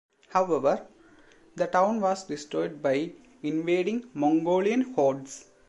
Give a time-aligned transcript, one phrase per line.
[0.29, 0.87] However,
[1.55, 3.11] the town was destroyed by
[3.43, 5.45] invading Mongolian hordes.